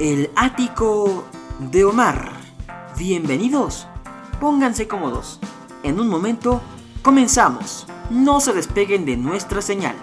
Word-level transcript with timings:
El 0.00 0.30
ático 0.34 1.24
de 1.58 1.84
Omar. 1.84 2.32
Bienvenidos. 2.96 3.86
Pónganse 4.40 4.88
cómodos. 4.88 5.40
En 5.82 6.00
un 6.00 6.08
momento 6.08 6.62
comenzamos. 7.02 7.86
No 8.08 8.40
se 8.40 8.54
despeguen 8.54 9.04
de 9.04 9.18
nuestra 9.18 9.60
señal. 9.60 9.96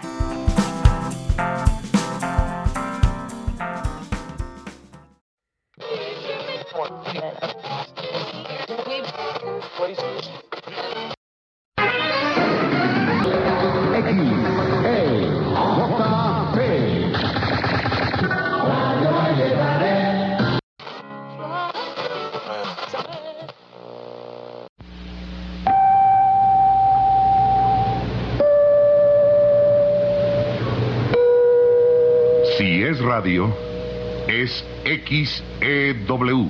XEW, 35.09 36.49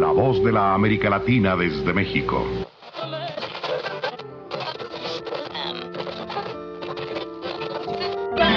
la 0.00 0.08
voz 0.08 0.42
de 0.42 0.50
la 0.50 0.74
América 0.74 1.08
Latina 1.08 1.54
desde 1.54 1.92
México. 1.92 2.44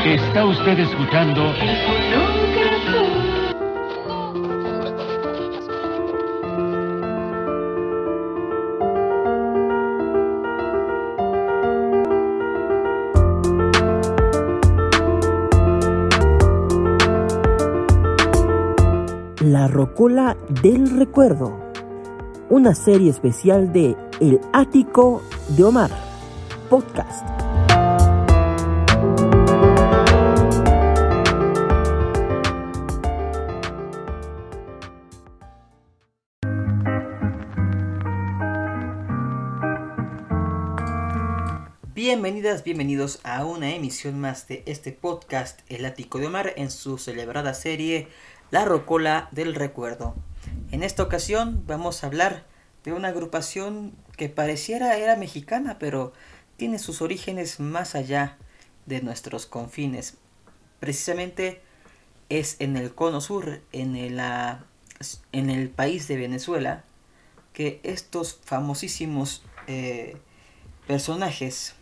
Está 0.03 0.45
usted 0.45 0.79
escuchando 0.79 1.53
La 20.09 20.33
Rocola 20.33 20.37
del 20.61 20.97
Recuerdo. 20.97 21.57
Una 22.49 22.75
serie 22.75 23.09
especial 23.09 23.71
de 23.71 23.95
El 24.19 24.41
Ático 24.51 25.21
de 25.49 25.63
Omar. 25.63 25.91
Podcast. 26.69 27.23
Bienvenidas, 41.93 42.63
bienvenidos 42.65 43.21
a 43.23 43.45
una 43.45 43.73
emisión 43.73 44.19
más 44.19 44.47
de 44.47 44.63
este 44.65 44.91
podcast 44.91 45.61
El 45.69 45.85
Ático 45.85 46.19
de 46.19 46.27
Omar 46.27 46.53
en 46.57 46.69
su 46.69 46.97
celebrada 46.97 47.53
serie 47.53 48.09
La 48.53 48.65
Rocola 48.65 49.29
del 49.31 49.55
Recuerdo. 49.55 50.13
En 50.69 50.83
esta 50.83 51.01
ocasión 51.01 51.63
vamos 51.65 52.03
a 52.03 52.05
hablar 52.05 52.45
de 52.83 52.93
una 52.93 53.07
agrupación 53.07 53.93
que 54.15 54.29
pareciera 54.29 54.95
era 54.95 55.15
mexicana, 55.15 55.79
pero 55.79 56.13
tiene 56.55 56.77
sus 56.77 57.01
orígenes 57.01 57.59
más 57.59 57.95
allá 57.95 58.37
de 58.85 59.01
nuestros 59.01 59.47
confines. 59.47 60.19
Precisamente 60.79 61.63
es 62.29 62.57
en 62.59 62.77
el 62.77 62.93
cono 62.93 63.21
sur, 63.21 63.59
en 63.71 63.95
el, 63.95 64.19
ah, 64.19 64.63
en 65.31 65.49
el 65.49 65.71
país 65.71 66.07
de 66.07 66.17
Venezuela, 66.17 66.83
que 67.53 67.79
estos 67.81 68.39
famosísimos 68.45 69.43
eh, 69.65 70.15
personajes 70.85 71.73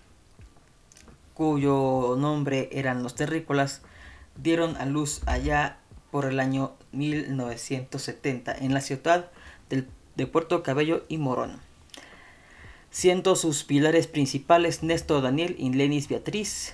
cuyo 1.34 2.16
nombre 2.18 2.70
eran 2.72 3.04
los 3.04 3.16
terrícolas, 3.16 3.82
dieron 4.38 4.78
a 4.78 4.86
luz 4.86 5.22
allá 5.26 5.81
por 6.12 6.26
el 6.26 6.40
año 6.40 6.74
1970 6.92 8.56
en 8.58 8.74
la 8.74 8.82
ciudad 8.82 9.32
de 10.16 10.28
Puerto 10.28 10.62
Cabello 10.64 11.06
y 11.08 11.18
Morón. 11.18 11.60
Siendo 12.90 13.36
sus 13.36 13.64
pilares 13.64 14.08
principales 14.08 14.84
Néstor 14.84 15.24
Daniel 15.24 15.56
y 15.58 15.72
Lenis 15.72 16.10
Beatriz, 16.10 16.74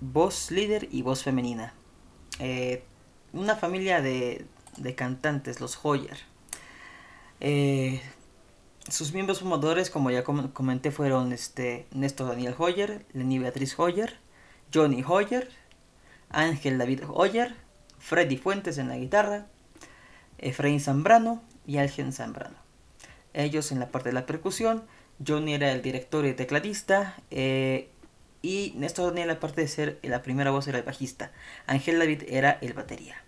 voz 0.00 0.50
líder 0.50 0.88
y 0.90 1.02
voz 1.02 1.22
femenina. 1.22 1.74
Eh, 2.38 2.82
una 3.34 3.56
familia 3.56 4.00
de, 4.00 4.46
de 4.78 4.94
cantantes, 4.94 5.60
los 5.60 5.78
Hoyer. 5.82 6.16
Eh, 7.40 8.00
sus 8.88 9.12
miembros 9.12 9.40
fundadores, 9.40 9.90
como 9.90 10.10
ya 10.10 10.24
com- 10.24 10.48
comenté, 10.50 10.90
fueron 10.90 11.32
este, 11.34 11.86
Néstor 11.92 12.28
Daniel 12.28 12.54
Hoyer, 12.58 13.04
Lenny 13.12 13.38
Beatriz 13.38 13.78
Hoyer, 13.78 14.16
Johnny 14.72 15.04
Hoyer, 15.06 15.50
Ángel 16.30 16.78
David 16.78 17.02
Hoyer, 17.06 17.54
Freddy 18.00 18.36
Fuentes 18.36 18.78
en 18.78 18.88
la 18.88 18.96
guitarra, 18.96 19.46
Efraín 20.38 20.80
Zambrano 20.80 21.42
y 21.66 21.78
Algen 21.78 22.12
Zambrano. 22.12 22.56
Ellos 23.32 23.70
en 23.70 23.78
la 23.78 23.88
parte 23.88 24.08
de 24.08 24.14
la 24.14 24.26
percusión, 24.26 24.82
Johnny 25.24 25.54
era 25.54 25.70
el 25.70 25.82
director 25.82 26.26
y 26.26 26.34
tecladista, 26.34 27.14
eh, 27.30 27.90
y 28.42 28.72
Néstor 28.76 29.10
Daniel, 29.10 29.30
aparte 29.30 29.60
de 29.60 29.68
ser 29.68 29.98
la 30.02 30.22
primera 30.22 30.50
voz, 30.50 30.66
era 30.66 30.78
el 30.78 30.84
bajista. 30.84 31.30
Ángel 31.66 31.98
David 31.98 32.22
era 32.26 32.58
el 32.62 32.72
batería. 32.72 33.22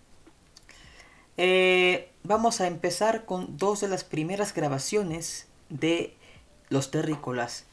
Eh, 1.37 2.11
vamos 2.23 2.61
a 2.61 2.67
empezar 2.67 3.25
con 3.25 3.57
dos 3.57 3.81
de 3.81 3.89
las 3.89 4.05
primeras 4.05 4.55
grabaciones 4.55 5.49
de 5.69 6.15
Los 6.69 6.91
Terrícolas. 6.91 7.67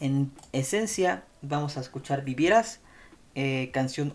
En 0.00 0.32
esencia, 0.52 1.24
vamos 1.42 1.76
a 1.76 1.80
escuchar 1.80 2.24
Vivieras, 2.24 2.80
eh, 3.34 3.70
canción 3.72 4.12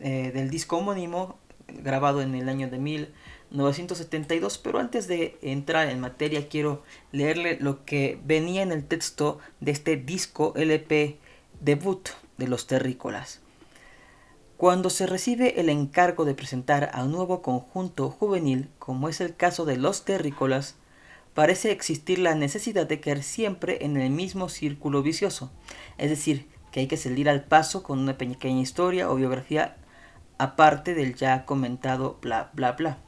eh, 0.00 0.32
del 0.34 0.50
disco 0.50 0.78
homónimo, 0.78 1.38
grabado 1.68 2.22
en 2.22 2.34
el 2.34 2.48
año 2.48 2.68
de 2.68 2.78
1972. 2.78 4.58
Pero 4.58 4.78
antes 4.78 5.08
de 5.08 5.38
entrar 5.42 5.88
en 5.88 6.00
materia, 6.00 6.48
quiero 6.48 6.82
leerle 7.12 7.58
lo 7.60 7.84
que 7.84 8.18
venía 8.24 8.62
en 8.62 8.72
el 8.72 8.84
texto 8.84 9.38
de 9.60 9.72
este 9.72 9.96
disco 9.96 10.52
LP 10.56 11.18
debut 11.60 12.08
de 12.38 12.48
Los 12.48 12.66
Terrícolas. 12.66 13.40
Cuando 14.56 14.88
se 14.88 15.06
recibe 15.06 15.60
el 15.60 15.68
encargo 15.68 16.24
de 16.24 16.34
presentar 16.34 16.90
a 16.94 17.04
un 17.04 17.12
nuevo 17.12 17.42
conjunto 17.42 18.10
juvenil, 18.10 18.70
como 18.78 19.10
es 19.10 19.20
el 19.20 19.36
caso 19.36 19.66
de 19.66 19.76
los 19.76 20.06
terrícolas, 20.06 20.76
parece 21.34 21.72
existir 21.72 22.18
la 22.18 22.34
necesidad 22.34 22.86
de 22.86 22.98
caer 22.98 23.22
siempre 23.22 23.84
en 23.84 23.98
el 23.98 24.08
mismo 24.08 24.48
círculo 24.48 25.02
vicioso, 25.02 25.50
es 25.98 26.08
decir, 26.08 26.48
que 26.72 26.80
hay 26.80 26.86
que 26.86 26.96
salir 26.96 27.28
al 27.28 27.44
paso 27.44 27.82
con 27.82 27.98
una 27.98 28.16
pequeña 28.16 28.62
historia 28.62 29.10
o 29.10 29.16
biografía 29.16 29.76
aparte 30.38 30.94
del 30.94 31.14
ya 31.14 31.44
comentado 31.44 32.18
bla 32.22 32.50
bla 32.54 32.72
bla. 32.72 32.98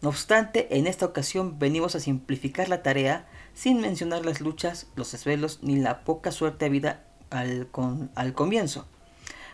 No 0.00 0.08
obstante, 0.08 0.76
en 0.76 0.86
esta 0.86 1.06
ocasión 1.06 1.58
venimos 1.58 1.94
a 1.94 2.00
simplificar 2.00 2.68
la 2.68 2.82
tarea 2.82 3.26
sin 3.54 3.80
mencionar 3.80 4.24
las 4.26 4.40
luchas, 4.40 4.88
los 4.96 5.12
desvelos 5.12 5.60
ni 5.62 5.76
la 5.76 6.04
poca 6.04 6.32
suerte 6.32 6.64
habida 6.64 7.04
al, 7.30 7.68
con- 7.68 8.10
al 8.14 8.34
comienzo 8.34 8.86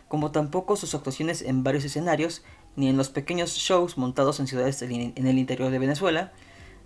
como 0.09 0.31
tampoco 0.31 0.77
sus 0.77 0.95
actuaciones 0.95 1.43
en 1.43 1.63
varios 1.63 1.85
escenarios, 1.85 2.43
ni 2.77 2.89
en 2.89 2.97
los 2.97 3.11
pequeños 3.11 3.51
shows 3.55 3.99
montados 3.99 4.41
en 4.41 4.47
ciudades 4.47 4.81
en 4.83 5.27
el 5.27 5.39
interior 5.39 5.71
de 5.71 5.79
Venezuela, 5.79 6.33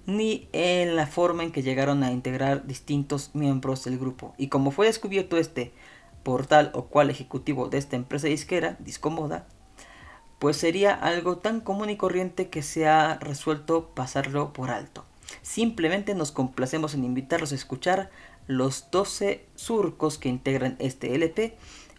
ni 0.06 0.48
en 0.52 0.96
la 0.96 1.06
forma 1.06 1.44
en 1.44 1.52
que 1.52 1.62
llegaron 1.62 2.02
a 2.02 2.10
integrar 2.10 2.66
distintos 2.66 3.30
miembros 3.34 3.84
del 3.84 3.98
grupo. 3.98 4.34
Y 4.36 4.48
como 4.48 4.72
fue 4.72 4.86
descubierto 4.86 5.36
este 5.36 5.72
por 6.24 6.46
tal 6.46 6.70
o 6.74 6.86
cual 6.86 7.10
ejecutivo 7.10 7.68
de 7.68 7.78
esta 7.78 7.96
empresa 7.96 8.26
disquera, 8.26 8.76
Discomoda, 8.80 9.46
pues 10.42 10.56
sería 10.56 10.92
algo 10.92 11.38
tan 11.38 11.60
común 11.60 11.88
y 11.88 11.96
corriente 11.96 12.48
que 12.48 12.62
se 12.62 12.88
ha 12.88 13.16
resuelto 13.20 13.90
pasarlo 13.94 14.52
por 14.52 14.70
alto. 14.70 15.04
Simplemente 15.40 16.16
nos 16.16 16.32
complacemos 16.32 16.94
en 16.94 17.04
invitarlos 17.04 17.52
a 17.52 17.54
escuchar 17.54 18.10
los 18.48 18.90
12 18.90 19.46
surcos 19.54 20.18
que 20.18 20.28
integran 20.28 20.74
este 20.80 21.14
LP, 21.14 21.56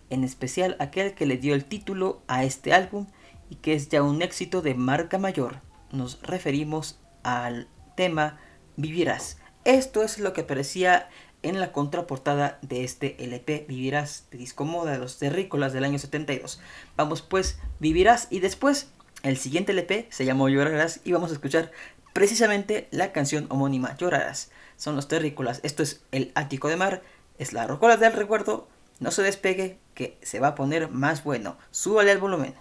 en 0.09 0.25
especial 0.25 0.75
aquel 0.79 1.13
que 1.13 1.25
le 1.25 1.37
dio 1.37 1.55
el 1.55 1.63
título 1.63 2.21
a 2.27 2.43
este 2.43 2.73
álbum 2.73 3.07
y 3.49 3.55
que 3.55 3.75
es 3.75 3.87
ya 3.87 4.03
un 4.03 4.21
éxito 4.21 4.61
de 4.61 4.75
marca 4.75 5.17
mayor. 5.17 5.61
Nos 5.93 6.21
referimos 6.21 6.99
al 7.23 7.69
tema 7.95 8.41
Vivirás. 8.75 9.37
Esto 9.63 10.03
es 10.03 10.19
lo 10.19 10.33
que 10.33 10.41
aparecía 10.41 11.07
en 11.43 11.59
la 11.59 11.71
contraportada 11.71 12.57
de 12.61 12.83
este 12.83 13.23
LP 13.23 13.65
Vivirás 13.67 14.25
de 14.31 14.39
Disco 14.39 14.65
Moda 14.65 14.93
de 14.93 14.97
los 14.97 15.19
Terrícolas 15.19 15.73
del 15.73 15.83
año 15.83 15.99
72. 15.99 16.59
Vamos 16.97 17.21
pues, 17.21 17.59
Vivirás 17.79 18.27
y 18.31 18.39
después 18.39 18.89
el 19.21 19.37
siguiente 19.37 19.73
LP 19.73 20.07
se 20.09 20.25
llamó 20.25 20.49
Llorarás 20.49 21.01
y 21.03 21.11
vamos 21.11 21.29
a 21.29 21.33
escuchar 21.33 21.71
precisamente 22.13 22.87
la 22.91 23.11
canción 23.11 23.45
homónima 23.49 23.95
Llorarás. 23.97 24.51
Son 24.77 24.95
los 24.95 25.07
Terrícolas, 25.07 25.59
esto 25.63 25.83
es 25.83 26.01
el 26.11 26.31
Ático 26.35 26.67
de 26.67 26.77
Mar, 26.77 27.03
es 27.37 27.53
la 27.53 27.67
Rocola 27.67 27.97
del 27.97 28.13
Recuerdo. 28.13 28.67
No 28.99 29.11
se 29.11 29.21
despegue 29.21 29.77
que 29.93 30.17
se 30.21 30.39
va 30.39 30.49
a 30.49 30.55
poner 30.55 30.89
más 30.89 31.23
bueno. 31.23 31.57
Súbale 31.71 32.11
al 32.11 32.19
volumen. 32.19 32.55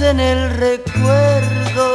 en 0.00 0.20
el 0.20 0.50
recuerdo 0.50 1.86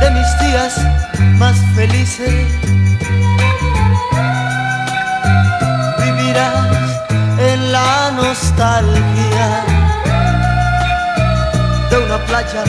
de 0.00 0.10
mis 0.12 0.38
días 0.40 0.78
más 1.36 1.56
felices. 1.74 2.46
Vivirás 5.98 7.02
en 7.38 7.72
la 7.72 8.12
nostalgia 8.12 9.64
de 11.90 11.98
una 11.98 12.18
playa 12.26 12.64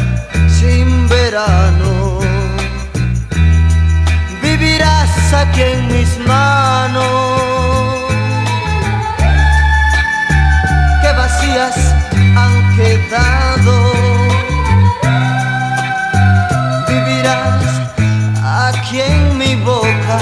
sin 0.59 1.07
verano. 1.07 2.19
Vivirás 4.41 5.33
aquí 5.33 5.61
en 5.61 5.87
mis 5.87 6.19
manos 6.27 7.54
han 11.53 12.75
quedado. 12.75 13.93
Vivirás 16.87 17.63
aquí 18.43 19.01
en 19.01 19.37
mi 19.37 19.55
boca, 19.55 20.19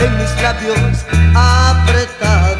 en 0.00 0.18
mis 0.18 0.42
labios 0.42 1.06
apretados. 1.34 2.56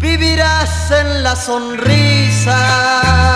Vivirás 0.00 0.90
en 0.90 1.22
la 1.22 1.34
sonrisa. 1.34 3.35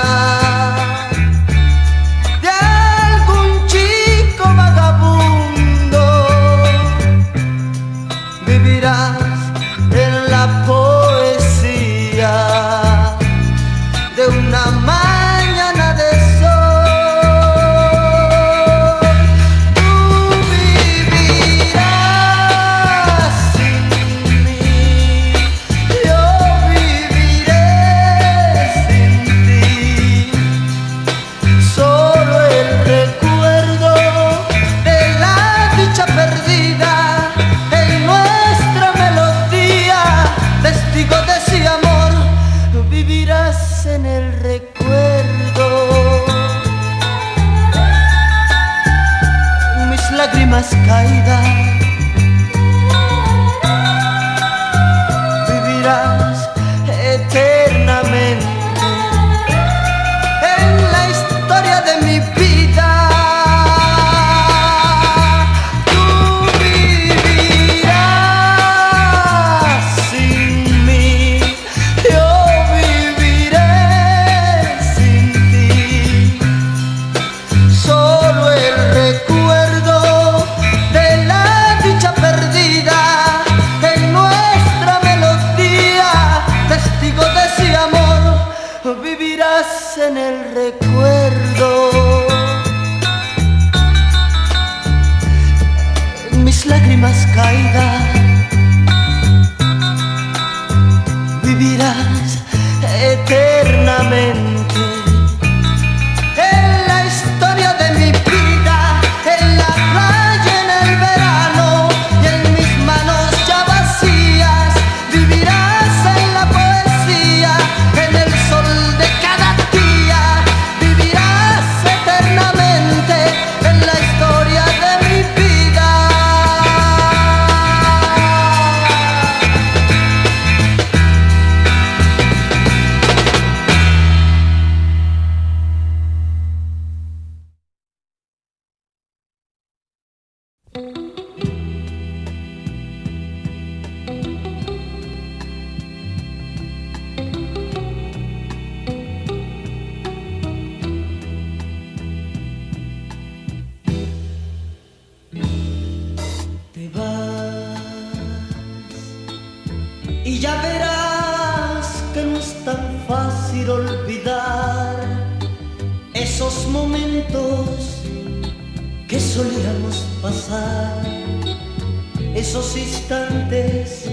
instantes 173.11 174.09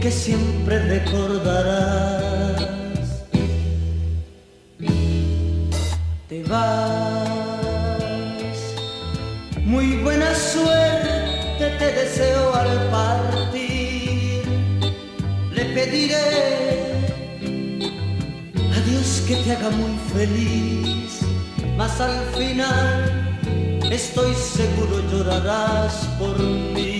que 0.00 0.10
siempre 0.10 0.78
recordarás. 0.78 2.62
Te 6.28 6.44
vas, 6.44 7.98
muy 9.64 9.96
buena 10.04 10.32
suerte 10.36 11.66
te 11.80 11.92
deseo 11.92 12.54
al 12.54 12.90
partir. 12.90 14.44
Le 15.52 15.64
pediré 15.74 16.16
a 18.56 18.80
Dios 18.88 19.24
que 19.26 19.34
te 19.34 19.50
haga 19.50 19.70
muy 19.70 19.98
feliz, 20.14 21.22
mas 21.76 22.00
al 22.00 22.20
final 22.36 23.40
estoy 23.90 24.32
seguro 24.34 25.02
llorarás 25.10 26.06
por 26.20 26.38
mí. 26.38 26.91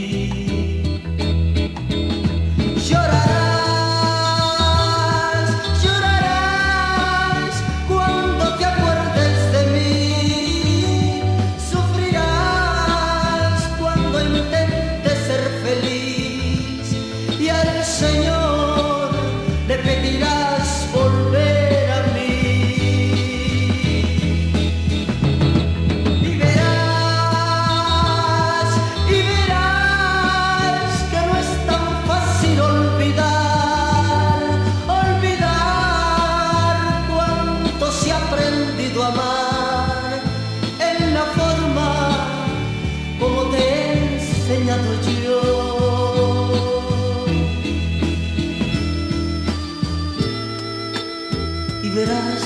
Verás, 51.94 52.42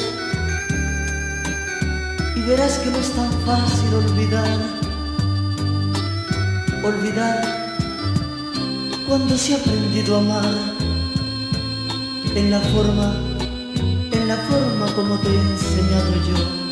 y 2.35 2.41
verás 2.41 2.79
que 2.79 2.91
no 2.91 2.99
es 2.99 3.11
tan 3.13 3.31
fácil 3.45 3.95
olvidar, 3.95 4.59
olvidar 6.83 7.77
cuando 9.07 9.37
se 9.37 9.55
ha 9.55 9.59
aprendido 9.59 10.17
a 10.17 10.19
amar 10.19 10.55
en 12.35 12.51
la 12.51 12.61
forma, 12.61 13.15
en 14.13 14.29
la 14.29 14.37
forma 14.37 14.87
como 14.95 15.19
te 15.19 15.29
he 15.29 15.41
enseñado 15.41 16.13
yo. 16.29 16.66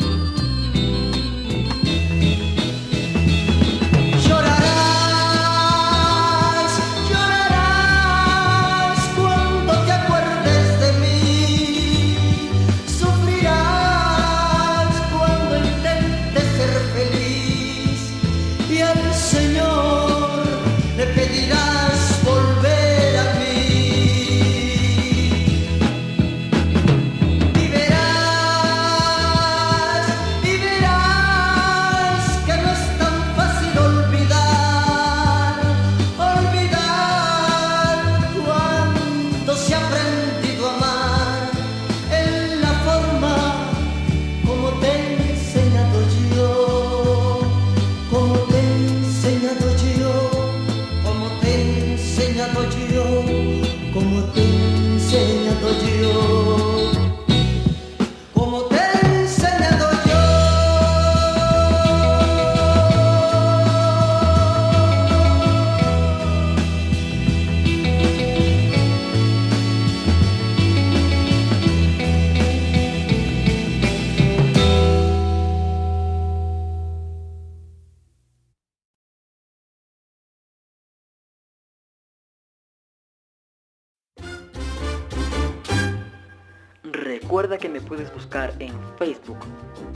Puedes 87.95 88.13
buscar 88.13 88.53
en 88.59 88.73
Facebook, 88.97 89.37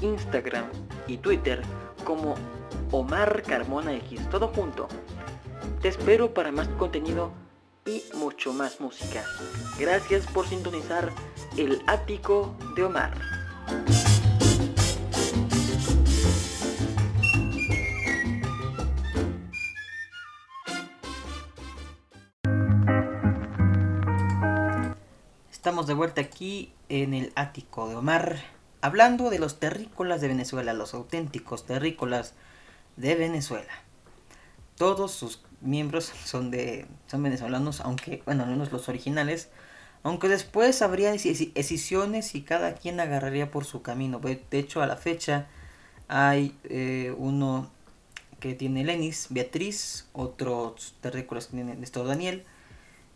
Instagram 0.01 0.63
y 1.05 1.17
Twitter 1.17 1.61
como 2.05 2.35
Omar 2.91 3.43
Carmona 3.43 3.93
X, 3.93 4.21
todo 4.29 4.47
junto. 4.47 4.87
Te 5.81 5.89
espero 5.89 6.33
para 6.33 6.49
más 6.49 6.69
contenido 6.69 7.33
y 7.85 8.01
mucho 8.15 8.53
más 8.53 8.79
música. 8.79 9.25
Gracias 9.77 10.25
por 10.27 10.47
sintonizar 10.47 11.11
el 11.57 11.81
ático 11.87 12.55
de 12.77 12.85
Omar. 12.85 13.11
De 25.85 25.93
vuelta 25.93 26.19
aquí 26.19 26.73
en 26.89 27.13
el 27.13 27.31
ático 27.35 27.87
de 27.87 27.95
Omar, 27.95 28.37
hablando 28.81 29.29
de 29.29 29.39
los 29.39 29.59
terrícolas 29.59 30.19
de 30.19 30.27
Venezuela, 30.27 30.73
los 30.73 30.93
auténticos 30.93 31.65
terrícolas 31.65 32.33
de 32.97 33.15
Venezuela. 33.15 33.71
Todos 34.75 35.13
sus 35.13 35.41
miembros 35.61 36.11
son 36.25 36.51
de 36.51 36.85
son 37.07 37.23
venezolanos, 37.23 37.79
aunque 37.79 38.21
bueno, 38.25 38.43
al 38.43 38.49
menos 38.49 38.73
los 38.73 38.89
originales, 38.89 39.47
aunque 40.03 40.27
después 40.27 40.81
habría 40.81 41.13
escisiones 41.13 42.35
y 42.35 42.41
cada 42.41 42.75
quien 42.75 42.99
agarraría 42.99 43.49
por 43.49 43.63
su 43.63 43.81
camino. 43.81 44.19
De 44.19 44.59
hecho, 44.59 44.81
a 44.81 44.87
la 44.87 44.97
fecha 44.97 45.47
hay 46.09 46.57
eh, 46.65 47.15
uno 47.17 47.71
que 48.41 48.53
tiene 48.53 48.83
Lenis, 48.83 49.27
Beatriz, 49.29 50.09
otros 50.11 50.95
terrícolas 50.99 51.47
que 51.47 51.55
tiene 51.55 51.75
Néstor 51.77 52.05
Daniel 52.05 52.43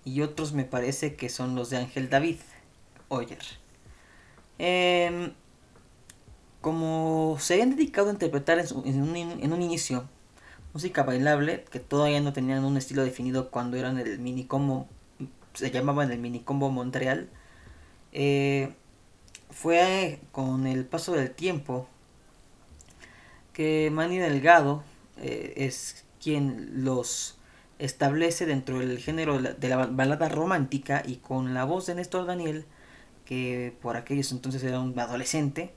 y 0.06 0.22
otros 0.22 0.54
me 0.54 0.64
parece 0.64 1.16
que 1.16 1.28
son 1.28 1.56
los 1.56 1.70
de 1.70 1.78
Ángel 1.78 2.10
David 2.10 2.38
Oyer. 3.14 3.40
Em, 4.58 5.34
como 6.62 7.38
se 7.40 7.54
habían 7.54 7.72
dedicado 7.72 8.10
a 8.10 8.14
interpretar 8.14 8.60
en, 8.60 9.02
un, 9.02 9.62
inicio 9.62 10.08
música 10.74 11.04
bailable, 11.04 11.66
que 11.72 11.80
todavía 11.80 12.22
no 12.22 12.34
tenían 12.34 12.64
un 12.64 12.78
estilo 12.78 13.04
definido 13.04 13.52
cuando 13.52 13.78
eran 13.78 14.00
el 14.00 14.20
minicombo, 14.20 14.88
se 15.54 15.72
llamaban 15.72 16.12
el 16.12 16.20
minicombo 16.20 16.72
Montreal, 16.72 17.30
eh, 18.12 18.74
fue 19.50 20.20
con 20.32 20.66
el 20.66 20.86
paso 20.86 21.14
del 21.14 21.32
tiempo 21.32 21.88
que 23.54 23.90
Manny 23.92 24.18
Delgado 24.18 24.84
eh, 25.18 25.54
es 25.58 26.06
quien 26.22 26.84
los 26.84 27.38
establece 27.80 28.46
dentro 28.46 28.80
del 28.80 28.98
género 29.00 29.40
de 29.40 29.68
la 29.68 29.88
balada 29.88 30.30
romántica 30.30 31.04
y 31.06 31.18
con 31.18 31.54
la 31.54 31.66
voz 31.66 31.86
de 31.86 31.96
Néstor 31.96 32.26
Daniel, 32.26 32.66
que 33.26 33.76
por 33.82 33.98
aquellos 33.98 34.32
entonces 34.32 34.64
era 34.64 34.80
un 34.80 34.98
adolescente, 35.00 35.74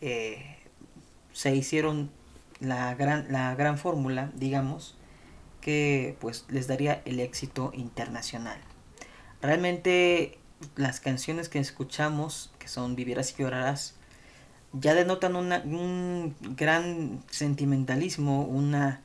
eh, 0.00 0.56
se 1.32 1.54
hicieron 1.54 2.10
la 2.60 2.94
gran, 2.94 3.30
la 3.30 3.54
gran 3.54 3.78
fórmula, 3.78 4.30
digamos, 4.34 4.96
que 5.60 6.16
pues 6.20 6.44
les 6.48 6.66
daría 6.66 7.02
el 7.04 7.20
éxito 7.20 7.72
internacional. 7.74 8.58
Realmente 9.42 10.38
las 10.74 11.00
canciones 11.00 11.48
que 11.48 11.58
escuchamos, 11.58 12.52
que 12.58 12.68
son 12.68 12.96
Vivirás 12.96 13.32
y 13.32 13.42
Llorarás, 13.42 13.94
ya 14.72 14.94
denotan 14.94 15.36
un 15.36 16.34
gran 16.56 17.22
sentimentalismo, 17.30 18.42
una 18.42 19.02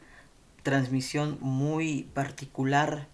transmisión 0.63 1.37
muy 1.41 2.03
particular 2.13 3.07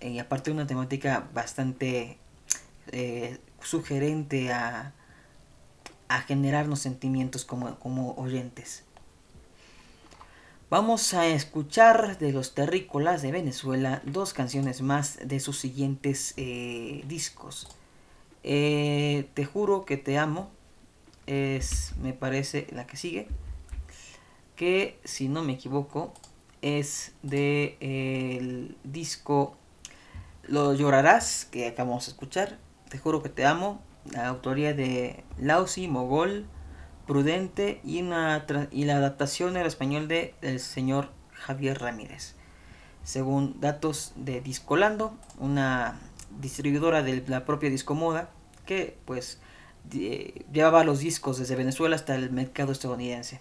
eh, 0.00 0.10
y 0.10 0.18
aparte 0.18 0.50
una 0.50 0.66
temática 0.66 1.28
bastante 1.32 2.18
eh, 2.92 3.38
sugerente 3.64 4.52
a, 4.52 4.92
a 6.08 6.20
generarnos 6.22 6.80
sentimientos 6.80 7.44
como, 7.44 7.78
como 7.78 8.14
oyentes. 8.14 8.84
Vamos 10.70 11.14
a 11.14 11.26
escuchar 11.26 12.18
de 12.18 12.32
los 12.32 12.54
terrícolas 12.54 13.22
de 13.22 13.30
Venezuela 13.30 14.02
dos 14.04 14.32
canciones 14.32 14.80
más 14.80 15.18
de 15.22 15.38
sus 15.38 15.58
siguientes 15.58 16.34
eh, 16.36 17.04
discos. 17.06 17.68
te 18.42 19.48
juro 19.52 19.84
que 19.84 19.96
te 19.96 20.18
amo. 20.18 20.50
Es, 21.26 21.94
me 22.02 22.12
parece, 22.12 22.66
la 22.72 22.86
que 22.86 22.96
sigue. 22.96 23.28
Que 24.56 24.98
si 25.04 25.28
no 25.28 25.42
me 25.42 25.52
equivoco, 25.52 26.12
es 26.60 27.12
de 27.22 27.76
el 27.80 28.76
disco 28.84 29.56
Lo 30.48 30.74
llorarás, 30.74 31.44
que 31.44 31.66
acabamos 31.66 32.06
de 32.06 32.12
escuchar. 32.12 32.58
Te 32.94 33.00
juro 33.00 33.24
que 33.24 33.28
te 33.28 33.44
amo. 33.44 33.82
La 34.12 34.28
autoría 34.28 34.72
de 34.72 35.24
Lausi, 35.36 35.88
Mogol, 35.88 36.46
Prudente 37.08 37.80
y, 37.82 38.02
la 38.02 38.36
adaptación 38.96 39.56
al 39.56 39.66
español 39.66 40.06
de 40.06 40.36
el 40.42 40.60
señor 40.60 41.10
Javier 41.32 41.80
Ramírez. 41.80 42.36
Según 43.02 43.60
datos 43.60 44.12
de 44.14 44.40
Discolando, 44.40 45.18
una 45.40 45.98
distribuidora 46.38 47.02
de 47.02 47.24
la 47.26 47.44
propia 47.44 47.68
Discomoda, 47.68 48.30
que 48.64 48.96
pues 49.06 49.40
llevaba 49.90 50.84
los 50.84 51.00
discos 51.00 51.38
desde 51.38 51.56
Venezuela 51.56 51.96
hasta 51.96 52.14
el 52.14 52.30
mercado 52.30 52.70
estadounidense. 52.70 53.40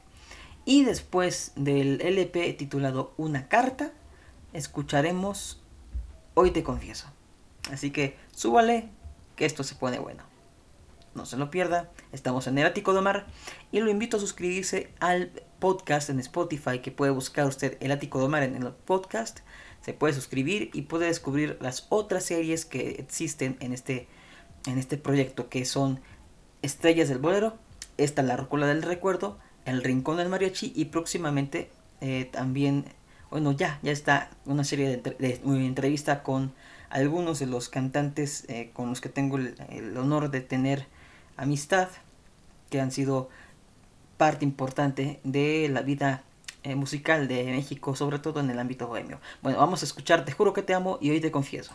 Y 0.65 0.83
después 0.83 1.51
del 1.55 2.01
LP 2.01 2.53
titulado 2.53 3.13
Una 3.17 3.49
carta, 3.49 3.91
escucharemos 4.51 5.61
Hoy 6.33 6.49
te 6.49 6.63
confieso. 6.63 7.05
Así 7.71 7.91
que 7.91 8.17
súbale, 8.31 8.89
que 9.35 9.45
esto 9.45 9.63
se 9.63 9.75
pone 9.75 9.99
bueno. 9.99 10.23
No 11.15 11.25
se 11.27 11.37
lo 11.37 11.51
pierda, 11.51 11.91
estamos 12.11 12.47
en 12.47 12.57
el 12.57 12.65
Ático 12.65 12.93
de 12.93 13.23
y 13.71 13.79
lo 13.79 13.91
invito 13.91 14.17
a 14.17 14.19
suscribirse 14.19 14.91
al 14.99 15.31
podcast 15.59 16.09
en 16.09 16.19
Spotify 16.19 16.79
que 16.79 16.91
puede 16.91 17.11
buscar 17.11 17.45
usted 17.45 17.77
el 17.81 17.91
Ático 17.91 18.17
de 18.17 18.25
Omar 18.25 18.43
en 18.43 18.55
el 18.55 18.67
podcast. 18.69 19.41
Se 19.81 19.93
puede 19.93 20.13
suscribir 20.13 20.71
y 20.73 20.83
puede 20.83 21.05
descubrir 21.05 21.57
las 21.61 21.85
otras 21.89 22.23
series 22.23 22.65
que 22.65 22.91
existen 22.91 23.57
en 23.59 23.73
este, 23.73 24.07
en 24.65 24.79
este 24.79 24.97
proyecto 24.97 25.49
que 25.49 25.65
son 25.65 25.99
Estrellas 26.63 27.09
del 27.09 27.19
Bolero, 27.19 27.57
esta 27.97 28.23
La 28.23 28.35
Rúcula 28.35 28.65
del 28.65 28.81
Recuerdo, 28.81 29.37
El 29.65 29.83
Rincón 29.83 30.17
del 30.17 30.29
Mariachi 30.29 30.73
y 30.75 30.85
próximamente 30.85 31.69
eh, 32.01 32.27
también, 32.31 32.85
bueno, 33.29 33.51
ya, 33.51 33.79
ya 33.83 33.91
está 33.91 34.31
una 34.45 34.63
serie 34.63 34.97
de, 34.97 35.15
de, 35.19 35.39
entrevista 35.65 36.23
con 36.23 36.53
algunos 36.89 37.39
de 37.39 37.47
los 37.47 37.69
cantantes 37.69 38.45
eh, 38.49 38.71
con 38.73 38.89
los 38.89 39.01
que 39.01 39.09
tengo 39.09 39.37
el, 39.37 39.55
el, 39.69 39.97
honor 39.97 40.31
de 40.31 40.41
tener 40.41 40.87
amistad, 41.37 41.89
que 42.69 42.81
han 42.81 42.91
sido 42.91 43.29
parte 44.17 44.45
importante 44.45 45.19
de 45.23 45.69
la 45.69 45.81
vida 45.81 46.23
eh, 46.63 46.75
musical 46.75 47.27
de 47.27 47.43
México, 47.43 47.95
sobre 47.95 48.19
todo 48.19 48.39
en 48.39 48.49
el 48.49 48.57
ámbito 48.57 48.87
bohemio. 48.87 49.19
Bueno, 49.41 49.59
vamos 49.59 49.81
a 49.81 49.85
escuchar 49.85 50.23
Te 50.23 50.31
juro 50.31 50.53
que 50.53 50.61
te 50.61 50.73
amo 50.73 50.97
y 51.01 51.09
hoy 51.11 51.19
te 51.19 51.29
confieso. 51.29 51.73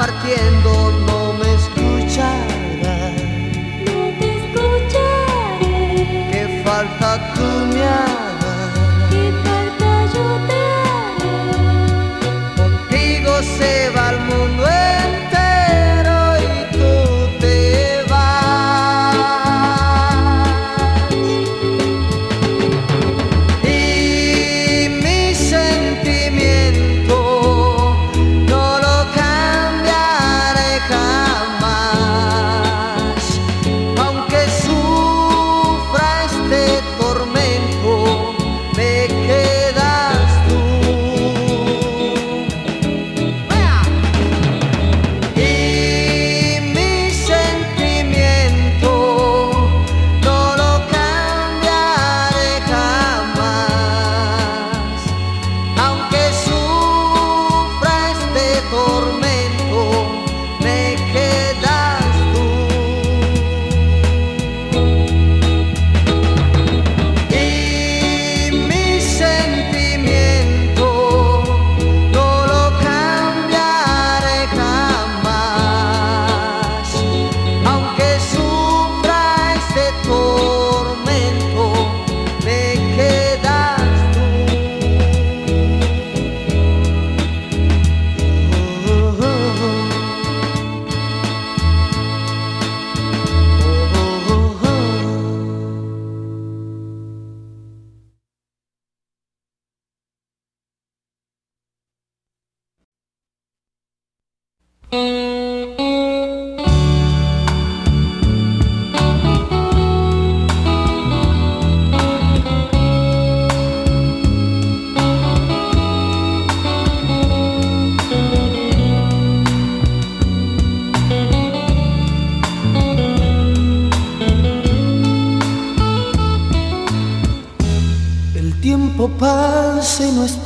partiendo. 0.00 0.79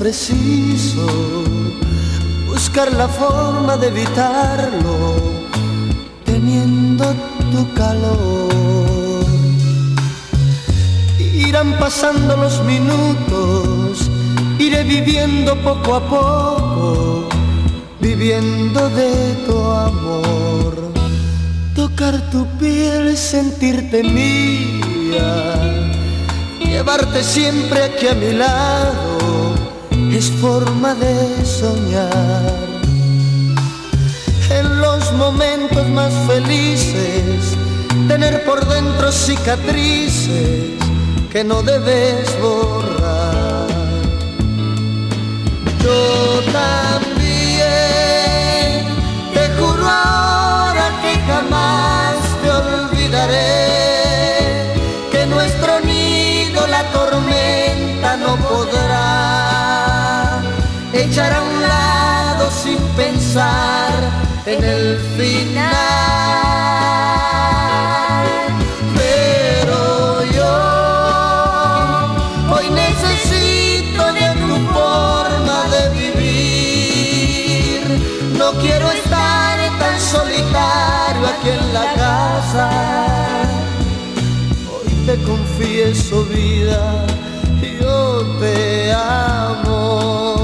Preciso 0.05 1.07
buscar 2.47 2.93
la 2.93 3.09
forma 3.09 3.79
de 3.79 3.87
evitarlo, 3.87 5.15
teniendo 6.27 7.07
tu 7.51 7.73
calor. 7.73 9.25
Irán 11.19 11.79
pasando 11.79 12.37
los 12.37 12.63
minutos, 12.65 14.11
iré 14.59 14.85
viviendo 14.85 15.57
poco 15.63 15.95
a 15.95 16.01
poco, 16.07 17.29
viviendo 17.99 18.91
de 18.91 19.35
tu 19.47 19.59
amor. 19.59 20.93
Tocar 21.75 22.31
tu 22.31 22.47
piel, 22.59 23.17
sentirte 23.17 24.05
mía 24.05 25.31
Llevarte 26.61 27.25
siempre 27.25 27.85
aquí 27.85 28.07
a 28.07 28.15
mi 28.15 28.33
lado 28.33 29.14
es 30.17 30.31
forma 30.31 30.95
de 30.95 31.45
soñar. 31.45 32.55
En 34.51 34.81
los 34.81 35.13
momentos 35.15 35.89
más 35.89 36.13
felices, 36.29 37.57
tener 38.07 38.45
por 38.45 38.65
dentro 38.67 39.11
cicatrices 39.11 40.71
que 41.33 41.43
no 41.43 41.63
debes 41.63 42.29
borrar. 42.41 43.67
Yo 45.83 46.41
también 46.53 47.65
te 49.35 49.49
juro 49.59 49.85
ahora 49.89 50.91
que 51.03 51.19
jamás 51.27 52.15
te 52.41 52.51
olvidaré 52.51 53.64
en 63.37 64.63
el 64.63 64.97
final. 65.17 65.75
Pero 68.95 70.23
yo 70.37 70.55
hoy 72.55 72.71
necesito 72.71 74.13
de 74.13 74.29
tu 74.41 74.55
forma 74.73 75.59
de 75.75 75.83
vivir. 75.99 77.83
No 78.39 78.53
quiero 78.61 78.87
estar 78.93 79.59
tan 79.81 80.01
solitario 80.01 81.27
aquí 81.27 81.51
en 81.59 81.75
la 81.75 81.87
casa. 81.95 82.67
Hoy 84.71 84.93
te 85.07 85.15
confieso 85.25 86.25
vida 86.27 87.05
te 88.41 88.93
amo. 88.93 90.44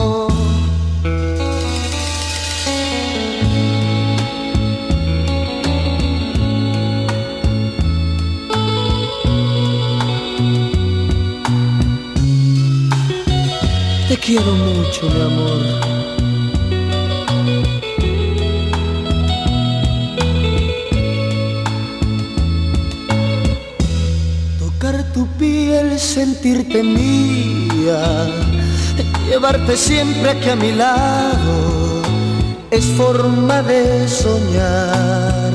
Quiero 14.30 14.52
mucho, 14.52 15.10
mi 15.10 15.20
amor. 15.22 15.60
tu 25.12 25.26
piel, 25.38 25.98
sentirte 25.98 26.84
mía, 26.84 28.28
llevarte 29.28 29.76
siempre 29.76 30.30
aquí 30.30 30.48
a 30.48 30.56
mi 30.56 30.70
lado, 30.72 32.02
es 32.70 32.84
forma 32.96 33.62
de 33.62 34.08
soñar. 34.08 35.52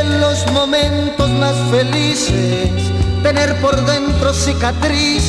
En 0.00 0.20
los 0.22 0.50
momentos 0.52 1.28
más 1.32 1.56
felices, 1.70 2.70
tener 3.22 3.54
por 3.60 3.76
dentro 3.84 4.32
cicatrices 4.32 5.25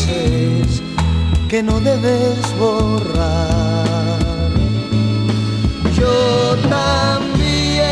que 1.48 1.64
no 1.64 1.80
debes 1.80 2.38
borrar. 2.60 4.20
Yo 5.94 6.56
también 6.70 7.88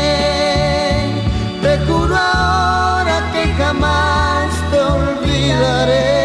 te 1.62 1.78
juro 1.86 2.14
ahora 2.14 3.30
que 3.32 3.46
jamás 3.54 4.52
que 4.70 6.15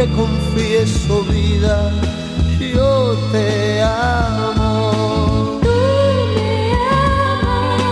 te 0.00 0.08
confieso 0.12 1.22
vida, 1.24 1.92
yo 2.58 3.18
te 3.32 3.82
amo. 3.82 5.60
me 5.62 6.72
amas. 6.88 7.82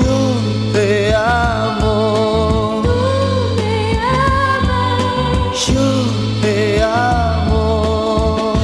Yo 0.00 0.72
te 0.72 1.14
amo. 1.14 2.82
me 3.54 3.98
amas. 4.00 5.66
Yo 5.66 5.88
te 6.40 6.82
amo. 6.82 8.54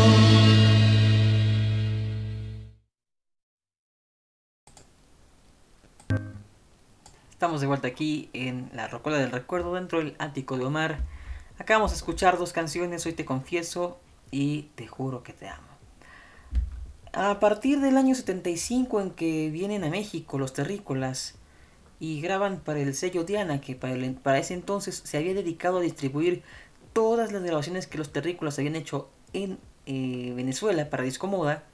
Estamos 7.32 7.60
de 7.60 7.66
vuelta 7.66 7.88
aquí 7.88 8.30
en 8.32 8.70
la 8.72 8.88
Rocola 8.88 9.18
del 9.18 9.30
Recuerdo 9.30 9.74
dentro 9.74 9.98
del 9.98 10.16
ático 10.18 10.56
de 10.56 10.64
Omar. 10.64 11.17
Acabamos 11.58 11.90
de 11.90 11.96
escuchar 11.96 12.38
dos 12.38 12.52
canciones, 12.52 13.04
Hoy 13.04 13.14
te 13.14 13.24
confieso 13.24 13.98
y 14.30 14.70
Te 14.76 14.86
juro 14.86 15.24
que 15.24 15.32
te 15.32 15.48
amo. 15.48 15.66
A 17.12 17.40
partir 17.40 17.80
del 17.80 17.96
año 17.96 18.14
75 18.14 19.00
en 19.00 19.10
que 19.10 19.50
vienen 19.50 19.82
a 19.82 19.90
México 19.90 20.38
los 20.38 20.52
terrícolas 20.52 21.34
y 21.98 22.20
graban 22.20 22.60
para 22.60 22.78
el 22.78 22.94
sello 22.94 23.24
Diana, 23.24 23.60
que 23.60 23.74
para, 23.74 24.38
ese 24.38 24.54
entonces 24.54 25.02
se 25.04 25.16
había 25.16 25.34
dedicado 25.34 25.78
a 25.78 25.80
distribuir 25.80 26.42
todas 26.92 27.32
las 27.32 27.42
grabaciones 27.42 27.88
que 27.88 27.98
los 27.98 28.12
terrícolas 28.12 28.58
habían 28.58 28.76
hecho 28.76 29.08
en 29.32 29.58
eh, 29.86 30.32
Venezuela 30.36 30.88
para 30.90 31.02
Disco 31.02 31.26
Moda, 31.26 31.64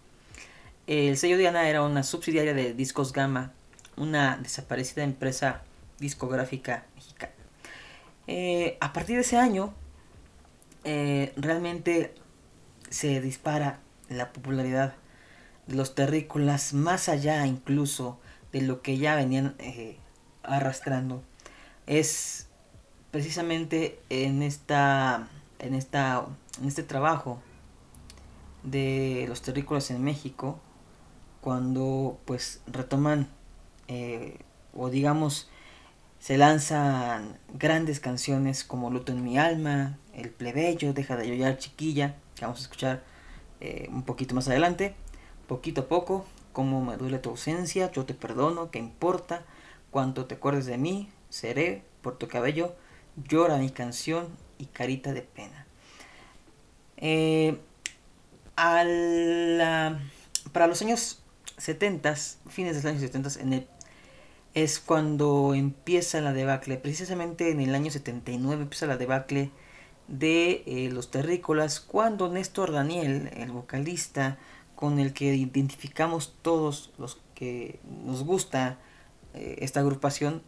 el 0.87 1.19
sello 1.19 1.37
Diana 1.37 1.69
era 1.69 1.83
una 1.83 2.05
subsidiaria 2.05 2.55
de 2.55 2.73
Discos 2.73 3.13
Gama, 3.13 3.53
una 3.97 4.39
desaparecida 4.39 5.05
empresa 5.05 5.63
discográfica 5.99 6.87
mexicana. 6.95 7.34
Eh, 8.27 8.79
a 8.81 8.93
partir 8.93 9.17
de 9.17 9.23
ese 9.23 9.37
año, 9.37 9.75
eh, 10.85 11.33
realmente 11.37 12.15
se 12.89 13.21
dispara 13.21 13.81
la 14.09 14.33
popularidad 14.33 14.95
de 15.67 15.75
los 15.77 15.95
terrícolas 15.95 16.75
más 16.75 17.09
allá 17.09 17.47
incluso 17.47 18.19
de 18.53 18.63
lo 18.63 18.83
que 18.83 18.99
ya 18.99 19.17
venían 19.17 19.55
eh, 19.59 19.99
arrastrando. 20.43 21.23
Es 21.87 22.49
precisamente 23.11 24.01
en 24.11 24.43
esta, 24.43 25.29
en 25.59 25.75
esta, 25.75 26.27
en 26.61 26.69
este 26.69 26.83
trabajo 26.83 27.41
de 28.63 29.27
los 29.29 29.43
terrícolas 29.43 29.91
en 29.91 30.03
México 30.03 30.59
cuando 31.43 32.19
pues 32.25 32.63
retoman 32.67 33.29
o 34.73 34.89
digamos 34.89 35.49
se 36.25 36.39
lanzan 36.39 37.37
grandes 37.53 38.01
canciones 38.01 38.65
como 38.65 38.89
Luto 38.89 39.13
en 39.13 39.23
mi 39.23 39.37
alma, 39.37 39.99
El 40.15 40.31
plebeyo, 40.31 40.95
Deja 40.95 41.19
de 41.19 41.29
llorar 41.29 41.59
chiquilla, 41.59 42.15
que 42.35 42.47
vamos 42.47 42.61
a 42.61 42.63
escuchar 42.63 43.03
eh, 43.61 43.89
un 43.91 44.05
poquito 44.05 44.35
más 44.35 44.49
adelante, 44.49 44.95
poquito 45.47 45.83
a 45.83 45.89
poco, 45.89 46.25
Cómo 46.55 46.83
me 46.83 46.97
duele 46.97 47.19
tu 47.19 47.29
ausencia, 47.29 47.93
Yo 47.93 48.07
te 48.07 48.15
perdono, 48.15 48.71
¿qué 48.71 48.79
importa? 48.79 49.43
Cuánto 49.91 50.25
te 50.25 50.37
acuerdes 50.37 50.65
de 50.65 50.79
mí, 50.79 51.11
Seré, 51.29 51.83
por 52.01 52.17
tu 52.17 52.27
cabello, 52.27 52.75
Llora 53.29 53.59
mi 53.59 53.69
canción 53.69 54.29
y 54.57 54.65
Carita 54.65 55.13
de 55.13 55.21
pena. 55.21 55.67
Eh, 56.97 57.59
para 58.55 59.99
los 60.69 60.81
años 60.81 61.23
70, 61.59 62.15
fines 62.49 62.77
de 62.77 62.83
los 62.83 62.87
años 62.87 63.03
70, 63.03 63.41
en 63.41 63.53
el 63.53 63.69
es 64.55 64.79
cuando 64.79 65.55
empieza 65.55 66.21
la 66.21 66.33
debacle. 66.33 66.77
Precisamente 66.77 67.51
en 67.51 67.61
el 67.61 67.75
año 67.75 67.91
79 67.91 68.63
empieza 68.63 68.87
la 68.87 68.97
debacle 68.97 69.51
de 70.09 70.63
eh, 70.67 70.91
los 70.93 71.11
terrícolas 71.11 71.81
cuando 71.81 72.29
Néstor 72.29 72.73
Daniel, 72.73 73.31
el 73.35 73.51
vocalista 73.51 74.39
con 74.77 74.99
el 74.99 75.13
que 75.13 75.35
identificamos 75.35 76.35
todos 76.43 76.93
los 76.99 77.21
que 77.35 77.81
nos 78.05 78.25
gusta 78.25 78.79
eh, 79.35 79.57
esta 79.61 79.81
agrupación 79.81 80.43